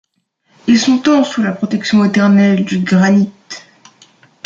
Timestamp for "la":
1.43-1.51